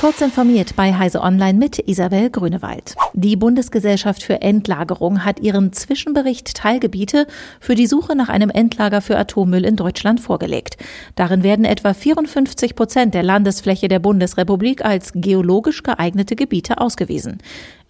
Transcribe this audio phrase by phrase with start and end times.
[0.00, 2.96] Kurz informiert bei Heise Online mit Isabel Grünewald.
[3.12, 7.26] Die Bundesgesellschaft für Endlagerung hat ihren Zwischenbericht Teilgebiete
[7.60, 10.78] für die Suche nach einem Endlager für Atommüll in Deutschland vorgelegt.
[11.16, 17.36] Darin werden etwa 54 Prozent der Landesfläche der Bundesrepublik als geologisch geeignete Gebiete ausgewiesen.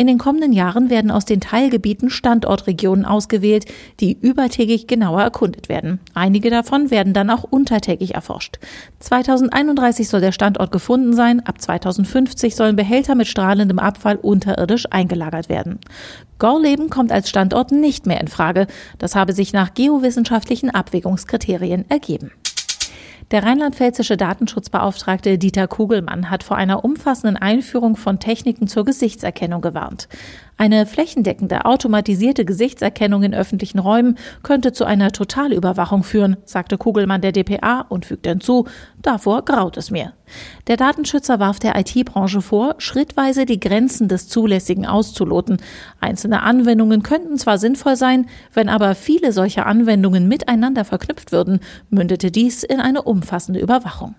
[0.00, 3.64] In den kommenden Jahren werden aus den Teilgebieten Standortregionen ausgewählt,
[3.98, 5.98] die übertägig genauer erkundet werden.
[6.14, 8.60] Einige davon werden dann auch untertägig erforscht.
[9.00, 15.48] 2031 soll der Standort gefunden sein, ab 2050 sollen Behälter mit strahlendem Abfall unterirdisch eingelagert
[15.48, 15.80] werden.
[16.38, 18.68] Gorleben kommt als Standort nicht mehr in Frage.
[18.98, 22.30] Das habe sich nach geowissenschaftlichen Abwägungskriterien ergeben.
[23.30, 30.08] Der rheinland-pfälzische Datenschutzbeauftragte Dieter Kugelmann hat vor einer umfassenden Einführung von Techniken zur Gesichtserkennung gewarnt.
[30.60, 37.30] Eine flächendeckende automatisierte Gesichtserkennung in öffentlichen Räumen könnte zu einer Totalüberwachung führen, sagte Kugelmann der
[37.30, 38.66] DPA und fügte hinzu,
[39.00, 40.14] davor graut es mir.
[40.66, 45.58] Der Datenschützer warf der IT-Branche vor, schrittweise die Grenzen des Zulässigen auszuloten.
[46.00, 52.32] Einzelne Anwendungen könnten zwar sinnvoll sein, wenn aber viele solcher Anwendungen miteinander verknüpft würden, mündete
[52.32, 54.16] dies in eine umfassende Überwachung.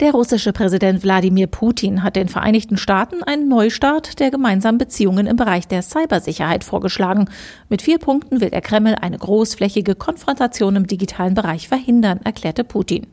[0.00, 5.36] Der russische Präsident Wladimir Putin hat den Vereinigten Staaten einen Neustart der gemeinsamen Beziehungen im
[5.36, 7.28] Bereich der Cybersicherheit vorgeschlagen.
[7.68, 13.08] Mit vier Punkten will der Kreml eine großflächige Konfrontation im digitalen Bereich verhindern, erklärte Putin.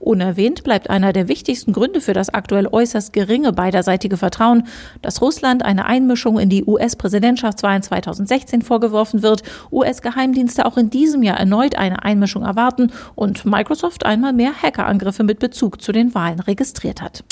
[0.00, 4.66] Unerwähnt bleibt einer der wichtigsten Gründe für das aktuell äußerst geringe beiderseitige Vertrauen,
[5.00, 11.38] dass Russland eine Einmischung in die US-Präsidentschaftswahlen 2016 vorgeworfen wird, US-Geheimdienste auch in diesem Jahr
[11.38, 17.02] erneut eine Einmischung erwarten und Microsoft einmal mehr Hackerangriffe mit Bezug zu den Wahlen registriert
[17.02, 17.24] hat.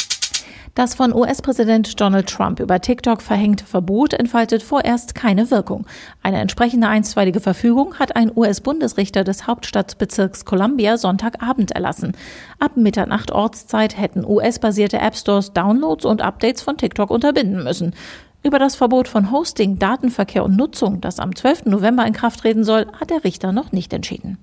[0.75, 5.85] Das von US-Präsident Donald Trump über TikTok verhängte Verbot entfaltet vorerst keine Wirkung.
[6.23, 12.17] Eine entsprechende einstweilige Verfügung hat ein US-Bundesrichter des Hauptstadtbezirks Columbia Sonntagabend erlassen.
[12.61, 17.95] Ab Mitternacht Ortszeit hätten US-basierte App Stores Downloads und Updates von TikTok unterbinden müssen.
[18.43, 21.67] Über das Verbot von Hosting, Datenverkehr und Nutzung, das am 12.
[21.67, 24.39] November in Kraft treten soll, hat der Richter noch nicht entschieden.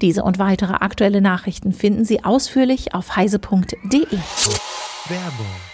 [0.00, 4.18] Diese und weitere aktuelle Nachrichten finden Sie ausführlich auf heise.de.
[5.08, 5.73] Werbung.